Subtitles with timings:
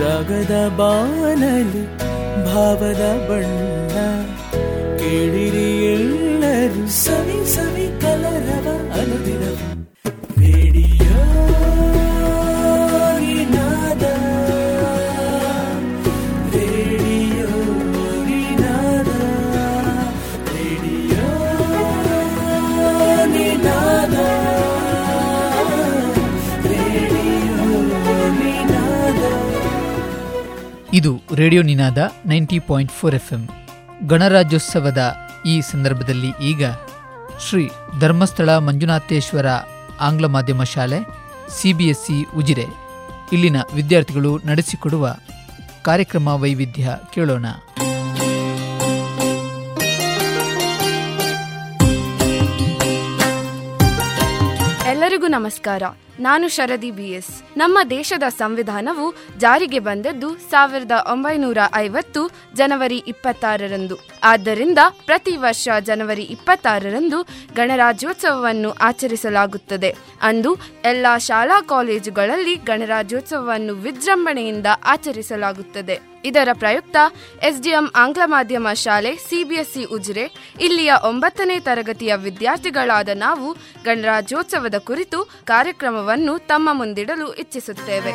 [0.00, 1.84] ರಾಗದ ಬಾನಲಿ
[2.46, 3.96] ಭಾವದ ಬಣ್ಣ
[4.98, 8.66] ಕೇಳಿರಿ ಎಲ್ಲರೂ ಸವಿ ಸವಿ ಕಲರವ
[9.00, 9.75] ಅನುದಿನವು.
[31.38, 33.48] Radio Ninaada ninety point four F M
[34.06, 36.64] ಗಣರಾಜ್ಯೋತ್ಸವದ ಈ ಸಂದರ್ಭದಲ್ಲಿ ಈಗ
[37.48, 39.46] ಶ್ರೀ ಧರ್ಮಸ್ಥಳ ಮಂಜುನಾಥೇಶ್ವರ
[40.00, 40.98] ಆಂಗ್ಲ ಮಾಧ್ಯಮ ಶಾಲೆ
[41.60, 42.66] ಸಿಬಿಎಸ್ಇ ಉಜಿರೆ.
[43.32, 45.16] ಇಲ್ಲಿನ ವಿದ್ಯಾರ್ಥಿಗಳು ನಡೆಸಿಕೊಡುವ
[45.82, 47.46] ಕಾರ್ಯಕ್ರಮ ವೈವಿಧ್ಯ ಕೇಳೋಣ.
[54.88, 55.82] ಎಲ್ಲರಿಗೂ ನಮಸ್ಕಾರ.
[56.20, 63.98] ನಾನು ಶರದಿ ಬಿ ಎಸ್ ನಮ್ಮ ದೇಶದ ಸಂವಿಧಾನವು ಜಾರಿಗೆ ಬಂದದ್ದು ಸಾವಿರದ ಒಂಬೈನೂರ ಐವತ್ತು ಜನವರಿ ಇಪ್ಪತ್ತಾರರಂದು.
[64.22, 67.22] ಆದ್ದರಿಂದ ಪ್ರತಿ ವರ್ಷ ಜನವರಿ ಇಪ್ಪತ್ತಾರರಂದು
[67.54, 69.94] ಗಣರಾಜ್ಯೋತ್ಸವವನ್ನು ಆಚರಿಸಲಾಗುತ್ತದೆ.
[70.22, 76.16] ಅಂದು ಎಲ್ಲ ಶಾಲಾ ಕಾಲೇಜುಗಳಲ್ಲಿ ಗಣರಾಜ್ಯೋತ್ಸವವನ್ನು ವಿಜೃಂಭಣೆಯಿಂದ ಆಚರಿಸಲಾಗುತ್ತದೆ.
[76.24, 76.96] ಇದರ ಪ್ರಯುಕ್ತ
[77.42, 83.52] ಎಸ್ಡಿಎಂ ಆಂಗ್ಲ ಮಾಧ್ಯಮ ಶಾಲೆ ಸಿಬಿಎಸ್ಇ ಉಜಿರೆ, ಇಲ್ಲಿಯ ಒಂಬತ್ತನೇ ತರಗತಿಯ ವಿದ್ಯಾರ್ಥಿಗಳಾದ ನಾವು
[83.84, 85.30] ಗಣರಾಜ್ಯೋತ್ಸವದ ಕುರಿತು
[86.06, 88.12] ಕಾರ್ಯಕ್ರಮವನ್ನು ತಮ್ಮ ಮುಂದಿಡಲು ಇಚ್ಛಿಸುತ್ತೇವೆ.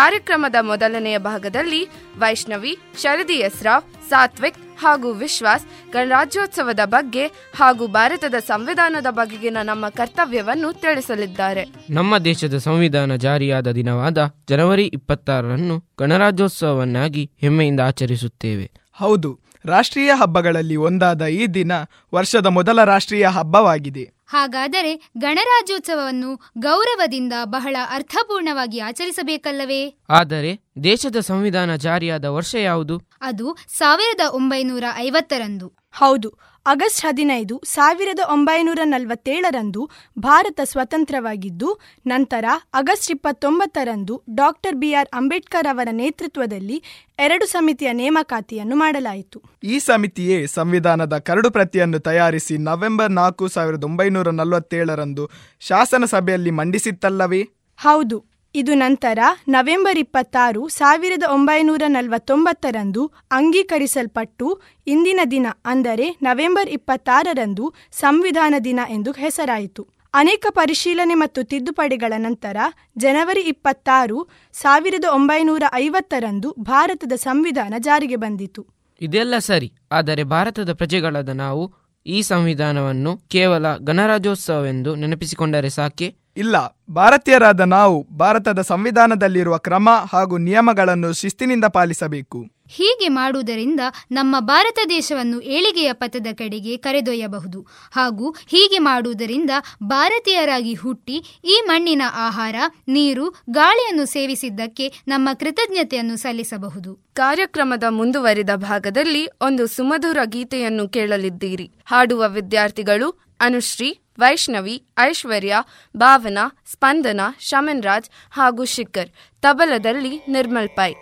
[0.00, 9.56] ಕಾರ್ಯಕ್ರಮದ ಮೊದಲನೆಯ ಭಾಗದಲ್ಲಿ ವೈಷ್ಣವಿ ಶರದಿ ಎಸ್ರಾವ್ ಸಾತ್ವಿಕ್ ಹಾಗೂ ವಿಶ್ವಾಸ್ ಗಣರಾಜ್ಯೋತ್ಸವದ ಬಗ್ಗೆ ಹಾಗೂ ಭಾರತದ ಸಂವಿಧಾನದ ಬಗೆಗಿನ
[9.62, 11.64] ನಮ್ಮ ಕರ್ತವ್ಯವನ್ನು ತಿಳಿಸಲಿದ್ದಾರೆ.
[11.90, 18.70] ನಮ್ಮ ದೇಶದ ಸಂವಿಧಾನ ಜಾರಿಯಾದ ದಿನವಾದ ಜನವರಿ ಇಪ್ಪತ್ತಾರರನ್ನು ಗಣರಾಜ್ಯೋತ್ಸವವನ್ನಾಗಿ ಹೆಮ್ಮೆಯಿಂದ ಆಚರಿಸುತ್ತೇವೆ.
[18.92, 21.72] ಹೌದು ರಾಷ್ಟ್ರೀಯ ಹಬ್ಬಗಳಲ್ಲಿ ಒಂದಾದ ಈ ದಿನ
[22.14, 24.19] ವರ್ಷದ ಮೊದಲ ರಾಷ್ಟ್ರೀಯ ಹಬ್ಬವಾಗಿದೆ.
[24.30, 29.94] ಹಾಗಾದರೆ ಗಣರಾಜ್ಯೋತ್ಸವವನ್ನು ಗೌರವದಿಂದ ಬಹಳ ಅರ್ಥಪೂರ್ಣವಾಗಿ ಆಚರಿಸಬೇಕಲ್ಲವೇ?
[30.10, 33.02] ಆದರೆ ದೇಶದ ಸಂವಿಧಾನ ಜಾರಿಯಾದ ವರ್ಷ ಯಾವುದು?
[33.20, 35.68] ಅದು ಸಾವಿರದ ಒಂಬೈನೂರ ಐವತ್ತರಂದು.
[35.92, 36.49] ಹೌದು.
[36.66, 42.44] ಆಗಸ್ಟ್ ಹದಿನೈದು ಸಾವಿರದ ಒಂಬೈನೂರ ನಲವತ್ತೇಳರಂದು ಭಾರತ ಸ್ವತಂತ್ರವಾಗಿದ್ದು ನಂತರ
[42.74, 46.82] ಆಗಸ್ಟ್ ಇಪ್ಪತ್ತೊಂಬತ್ತರಂದು ಡಾಕ್ಟರ್ ಬಿಆರ್ ಅಂಬೇಡ್ಕರ್ ಅವರ ನೇತೃತ್ವದಲ್ಲಿ
[47.18, 49.42] ಎರಡು ಸಮಿತಿಯ ನೇಮಕಾತಿಯನ್ನು ಮಾಡಲಾಯಿತು.
[49.62, 57.42] ಈ ಸಮಿತಿಯೇ ಸಂವಿಧಾನದ ಕರಡು ಪ್ರತಿಯನ್ನು ತಯಾರಿಸಿ ನವೆಂಬರ್ ನಾಲ್ಕು ಸಾವಿರದ ಒಂಬೈನೂರ ನಲವತ್ತೇಳರಂದು ಶಾಸನ ಸಭೆಯಲ್ಲಿ ಮಂಡಿಸಿತ್ತಲ್ಲವೇ?
[57.78, 58.29] ಹೌದು.
[58.54, 59.18] ಇದು ನಂತರ
[59.54, 63.02] ನವೆಂಬರ್ ಇಪ್ಪತ್ತಾರು ಸಾವಿರದ ಒಂಬೈನೂರ ನಲವತ್ತೊಂಬತ್ತರಂದು
[63.38, 64.46] ಅಂಗೀಕರಿಸಲ್ಪಟ್ಟು
[64.86, 67.64] ಇಂದಿನ ದಿನ ಅಂದರೆ ನವೆಂಬರ್ ಇಪ್ಪತ್ತಾರರಂದು
[68.00, 69.82] ಸಂವಿಧಾನ ದಿನ ಎಂದು ಹೆಸರಾಯಿತು.
[70.14, 72.56] ಅನೇಕ ಪರಿಶೀಲನೆ ಮತ್ತು ತಿದ್ದುಪಡಿಗಳ ನಂತರ
[72.96, 74.18] ಜನವರಿ ಇಪ್ಪತ್ತಾರು
[74.54, 78.62] ಸಾವಿರದ ಒಂಬೈನೂರ ಐವತ್ತರಂದು ಭಾರತದ ಸಂವಿಧಾನ ಜಾರಿಗೆ ಬಂದಿತು.
[79.00, 79.68] ಇದೆಲ್ಲ ಸರಿ,
[79.98, 81.62] ಆದರೆ ಭಾರತದ ಪ್ರಜೆಗಳಾದ ನಾವು
[82.06, 86.08] ಈ ಸಂವಿಧಾನವನ್ನು ಕೇವಲ ಗಣರಾಜ್ಯೋತ್ಸವವೆಂದು ನೆನಪಿಸಿಕೊಂಡರೆ ಸಾಕೆ?
[86.40, 86.56] ಇಲ್ಲ
[86.90, 92.38] ಭಾರತೀಯರಾದ ನಾವು ಭಾರತದ ಸಂವಿಧಾನದಲ್ಲಿರುವ ಕ್ರಮ ಹಾಗೂ ನಿಯಮಗಳನ್ನು ಶಿಸ್ತಿನಿಂದ ಪಾಲಿಸಬೇಕು.
[92.68, 93.80] ಹೀಗೆ ಮಾಡುವುದರಿಂದ
[94.10, 97.60] ನಮ್ಮ ಭಾರತ ದೇಶವನ್ನು ಏಳಿಗೆಯ ಪಥದ ಕಡೆಗೆ ಕರೆದೊಯ್ಯಬಹುದು
[97.92, 99.50] ಹಾಗೂ ಹೀಗೆ ಮಾಡುವುದರಿಂದ
[99.82, 102.56] ಭಾರತೀಯರಾಗಿ ಹುಟ್ಟಿ ಈ ಮಣ್ಣಿನ ಆಹಾರ
[102.88, 107.10] ನೀರು ಗಾಳಿಯನ್ನು ಸೇವಿಸಿದ್ದಕ್ಕೆ ನಮ್ಮ ಕೃತಜ್ಞತೆಯನ್ನು ಸಲ್ಲಿಸಬಹುದು.
[107.12, 111.72] ಕಾರ್ಯಕ್ರಮದ ಮುಂದುವರಿದ ಭಾಗದಲ್ಲಿ ಒಂದು ಸುಮಧುರ ಗೀತೆಯನ್ನು ಕೇಳಲಿದ್ದೀರಿ.
[111.86, 115.56] ಹಾಡುವ ವಿದ್ಯಾರ್ಥಿಗಳು ಅನುಶ್ರೀ ವೈಷ್ಣವಿ, ಐಶ್ವರ್ಯ,
[115.96, 119.10] ಭಾವನಾ, ಸ್ಪಂದನ ಶಮನ್ ರಾಜ್ ಹಾಗೂ ಶಿಖರ್.
[119.42, 120.94] ತಬಲದಲ್ಲಿ ನಿರ್ಮಲ್ ಪೈ.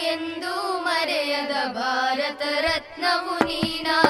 [0.00, 4.09] ಎಂದು ಮರೆಯದ ಭಾರತ ರತ್ನವು ನೀನಾಗು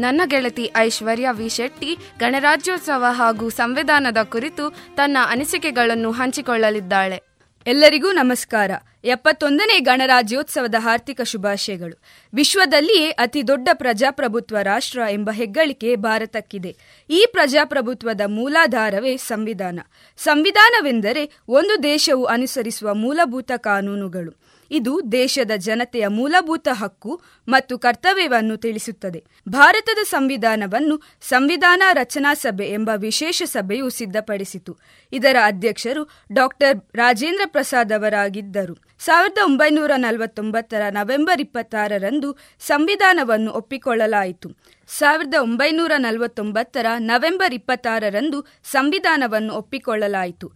[0.00, 7.22] ನನ್ನ ಗೆಳತಿ ಐಶ್ವರ್ಯ ವಿ ಶೆಟ್ಟಿ ಗಣರಾಜ್ಯೋತ್ಸವ ಹಾಗೂ ಸಂವಿಧಾನದ ಕುರಿತು ತನ್ನ ಅನಿಸಿಕೆಗಳನ್ನು ಹಂಚಿಕೊಳ್ಳಲಿದ್ದಾಳೆ.
[7.66, 8.70] ಎಲ್ಲರಿಗೂ ನಮಸ್ಕಾರ.
[9.04, 12.02] ಎಪ್ಪತ್ತೊಂದನೇ ಗಣರಾಜ್ಯೋತ್ಸವದ ಆರ್ಥಿಕ ಶುಭಾಶಯಗಳು.
[12.34, 16.76] ವಿಶ್ವದಲ್ಲಿಯೇ ಅತಿ ದೊಡ್ಡ ಪ್ರಜಾಪ್ರಭುತ್ವ ರಾಷ್ಟ್ರ ಎಂಬ ಹೆಗ್ಗಳಿಕೆ ಭಾರತಕ್ಕಿದೆ.
[17.10, 19.80] ಈ ಪ್ರಜಾಪ್ರಭುತ್ವದ ಮೂಲಾಧಾರವೇ ಸಂವಿಧಾನ.
[20.16, 24.49] ಸಂವಿಧಾನವೆಂದರೆ ಒಂದು ದೇಶವು ಅನುಸರಿಸುವ ಮೂಲಭೂತ ಕಾನೂನುಗಳು.
[24.70, 29.24] ಇದು ದೇಶದ ಜನತೆಯ ಮೂಲಭೂತ ಹಕ್ಕು ಮತ್ತು ಕರ್ತವ್ಯವನ್ನು ತಿಳಿಸುತ್ತದೆ.
[29.48, 34.78] ಭಾರತದ ಸಂವಿಧಾನವನ್ನು ಸಂವಿಧಾನ ರಚನಾ ಸಭೆ ಎಂಬ ವಿಶೇಷ ಸಭೆಯು ಸಿದ್ಧಪಡಿಸಿತು.
[35.12, 38.76] ಇದರ ಅಧ್ಯಕ್ಷರು ಡಾಕ್ಟರ್ ರಾಜೇಂದ್ರ ಪ್ರಸಾದ್ ಅವರಾಗಿದ್ದರು.
[38.98, 44.50] ಸಾವಿರದ ಒಂಬೈನೂರ ನಲವತ್ತೊಂಬತ್ತರ ನವೆಂಬರ್ ಇಪ್ಪತ್ತಾರರಂದು ಸಂವಿಧಾನವನ್ನು ಒಪ್ಪಿಕೊಳ್ಳಲಾಯಿತು.
[44.98, 50.52] ಸಾವಿರದ ಒಂಬೈನೂರ ನಲವತ್ತೊಂಬತ್ತರ ನವೆಂಬರ್ ಇಪ್ಪತ್ತಾರರಂದು ಸಂವಿಧಾನವನ್ನು ಒಪ್ಪಿಕೊಳ್ಳಲಾಯಿತು.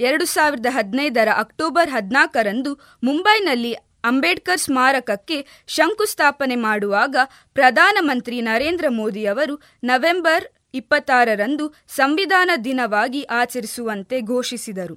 [0.00, 2.72] ಎರಡು ಸಾವಿರದ ಹದಿನೈದರ ಅಕ್ಟೋಬರ್ ಹದಿನಾಲ್ಕರಂದು
[3.02, 7.16] ಮುಂಬೈನಲ್ಲಿ ಅಂಬೇಡ್ಕರ್ ಸ್ಮಾರಕಕ್ಕೆ ಶಂಕುಸ್ಥಾಪನೆ ಮಾಡುವಾಗ
[7.54, 9.54] ಪ್ರಧಾನಮಂತ್ರಿ ನರೇಂದ್ರ ಮೋದಿ ಅವರು
[9.84, 10.44] ನವೆಂಬರ್
[10.74, 14.96] ಇಪ್ಪತ್ತಾರರಂದು ಸಂವಿಧಾನ ದಿನವಾಗಿ ಆಚರಿಸುವಂತೆ ಘೋಷಿಸಿದರು.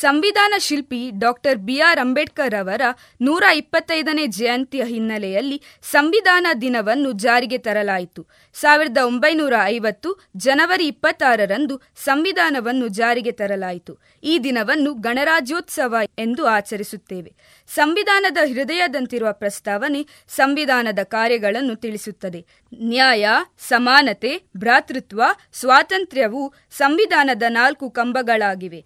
[0.00, 2.82] ಸಂವಿಧಾನ ಶಿಲ್ಪಿ ಡಾಕ್ಟರ್ ಬಿಆರ್ ಅಂಬೇಡ್ಕರ್ ಅವರ
[3.20, 8.26] ನೂರ ಇಪ್ಪತ್ತೈದನೇ ಜಯಂತಿಯ ಹಿನ್ನೆಲೆಯಲ್ಲಿ ಸಂವಿಧಾನ ದಿನವನ್ನು ಜಾರಿಗೆ ತರಲಾಯಿತು.
[8.54, 13.98] ಸಾವಿರದ ಒಂಬೈನೂರ ಐವತ್ತು ಜನವರಿ ಇಪ್ಪತ್ತಾರರಂದು ಸಂವಿಧಾನವನ್ನು ಜಾರಿಗೆ ತರಲಾಯಿತು.
[14.24, 17.32] ಈ ದಿನವನ್ನು ಗಣರಾಜ್ಯೋತ್ಸವ ಎಂದು ಆಚರಿಸುತ್ತೇವೆ.
[17.68, 22.46] ಸಂವಿಧಾನದ ಹೃದಯದಂತಿರುವ ಪ್ರಸ್ತಾವನೆ ಸಂವಿಧಾನದ ಕಾರ್ಯಗಳನ್ನು ತಿಳಿಸುತ್ತದೆ.
[22.74, 23.26] ನ್ಯಾಯ,
[23.68, 25.22] ಸಮಾನತೆ, ಭ್ರಾತೃತ್ವ,
[25.52, 28.84] ಸ್ವಾತಂತ್ರ್ಯವು ಸಂವಿಧಾನದ ನಾಲ್ಕು ಕಂಬಗಳಾಗಿವೆ.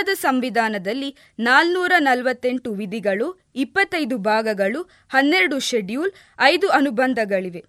[0.00, 1.08] ಭಾರತದ ಸಂವಿಧಾನದಲ್ಲಿ
[1.38, 3.26] ನಾಲ್ನೂರ ನಲವತ್ತೆಂಟು ವಿಧಿಗಳು,
[3.56, 4.80] ಇಪ್ಪತ್ತೈದು ಭಾಗಗಳು,
[5.12, 6.10] ಹನ್ನೆರಡು ಶೆಡ್ಯೂಲ್,
[6.40, 7.62] ಐದು ಅನುಬಂಧಗಳಿವೆ.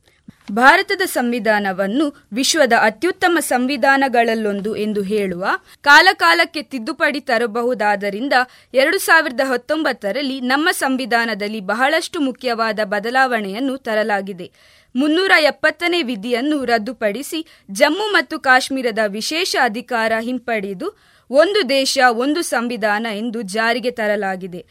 [0.52, 5.46] ಭಾರತದ ಸಂವಿಧಾನವನ್ನು ವಿಶ್ವದ ಅತ್ಯುತ್ತಮ ಸಂವಿಧಾನಗಳಲ್ಲೊಂದು ಎಂದು ಹೇಳುವ
[5.82, 8.36] ಕಾಲಕಾಲಕ್ಕೆ ತಿದ್ದುಪಡಿ ತರಬಹುದಾದರಿಂದ
[8.74, 14.48] ಎರಡು ಸಾವಿರದ ಹತ್ತೊಂಬತ್ತರಲ್ಲಿ ನಮ್ಮ ಸಂವಿಧಾನದಲ್ಲಿ ಬಹಳಷ್ಟು ಮುಖ್ಯವಾದ ಬದಲಾವಣೆಯನ್ನು ತರಲಾಗಿದೆ.
[14.96, 17.40] ಮುನ್ನೂರ ಎಪ್ಪತ್ತನೇ ವಿಧಿಯನ್ನು ರದ್ದುಪಡಿಸಿ
[17.72, 20.88] ಜಮ್ಮು ಮತ್ತು ಕಾಶ್ಮೀರದ ವಿಶೇಷ ಅಧಿಕಾರ ಹಿಂಪಡೆದು
[21.32, 24.62] ಒಂದು ದೇಶ, ಒಂದು ಸಂವಿಧಾನ ಎಂದು ಜಾರಿಗೆ ತರಲಾಗಿದೆ.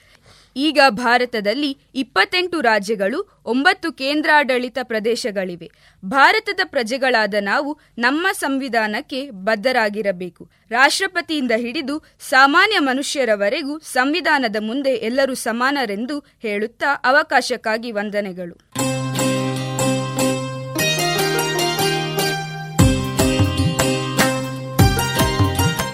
[0.56, 5.68] ಈಗ ಭಾರತದಲ್ಲಿ ಇಪ್ಪತ್ತೆಂಟು ರಾಜ್ಯಗಳು, ಒಂಬತ್ತು ಕೇಂದ್ರಾಡಳಿತ ಪ್ರದೇಶಗಳಿವೆ.
[6.04, 10.44] ಭಾರತದ ಪ್ರಜೆಗಳಾದ ನಾವು ನಮ್ಮ ಸಂವಿಧಾನಕ್ಕೆ ಬದ್ಧರಾಗಿರಬೇಕು.
[10.70, 11.96] ರಾಷ್ಟ್ರಪತಿಯಿಂದ ಹಿಡಿದು
[12.30, 18.56] ಸಾಮಾನ್ಯ ಮನುಷ್ಯರವರೆಗೂ ಸಂವಿಧಾನದ ಮುಂದೆ ಎಲ್ಲರೂ ಸಮಾನರೆಂದು ಹೇಳುತ್ತಾ ಅವಕಾಶಕ್ಕಾಗಿ ವಂದನೆಗಳು.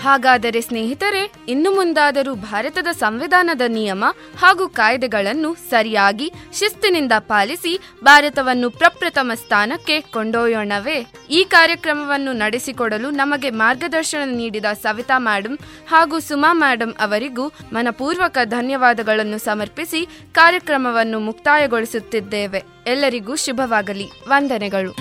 [0.06, 4.04] ಹಾಗಾದರೆ ಸ್ನೇಹಿತರೆ, ಇನ್ನು ಮುಂದಾದರೂ ಭಾರತದ ಸಂವಿಧಾನದ ನಿಯಮ
[4.42, 7.72] ಹಾಗೂ ಕಾಯ್ದೆಗಳನ್ನು ಸರಿಯಾಗಿ ಶಿಸ್ತಿನಿಂದ ಪಾಲಿಸಿ
[8.04, 10.98] ಭಾರತವನ್ನು ಪ್ರಪ್ರಥಮ ಸ್ಥಾನಕ್ಕೆ ಕೊಂಡೊಯ್ಯೋಣವೇ?
[11.30, 20.02] ಈ ಕಾರ್ಯಕ್ರಮವನ್ನು ನಡೆಸಿಕೊಡಲು ನಮಗೆ ಮಾರ್ಗದರ್ಶನ ನೀಡಿದ ಸವಿತಾ ಮ್ಯಾಡಂ ಹಾಗೂ ಸುಮಾ ಮ್ಯಾಡಂ ಅವರಿಗೂ ಮನಪೂರ್ವಕ ಧನ್ಯವಾದಗಳನ್ನು ಸಮರ್ಪಿಸಿ
[20.32, 22.62] ಕಾರ್ಯಕ್ರಮವನ್ನು ಮುಕ್ತಾಯಗೊಳಿಸುತ್ತಿದ್ದೇವೆ.
[22.86, 24.08] ಎಲ್ಲರಿಗೂ ಶುಭವಾಗಲಿ.
[24.28, 24.92] ವಂದನೆಗಳು.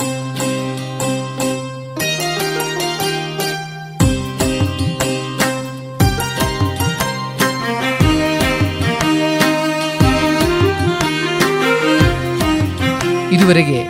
[13.46, 13.86] ಇದುವರೆಗೆ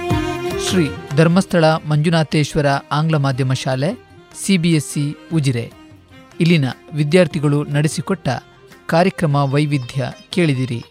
[0.70, 4.08] ಶ್ರೀ ಧರ್ಮಸ್ಥಳ ಮಂಜುನಾಥೇಶ್ವರ ಆಂಗ್ಲ ಮಾಧ್ಯಮ ಶಾಲೆ,
[4.46, 5.72] ಸಿಬಿಎಸ್ಇ ಉಜಿರೆ.
[6.40, 8.30] ಇಲ್ಲಿನ ವಿದ್ಯಾರ್ಥಿಗಳು ನಡೆಸಿಕೊಟ್ಟ
[8.88, 10.86] ಕಾರ್ಯಕ್ರಮ ವೈವಿಧ್ಯ ಕೇಳಿದಿರಿ.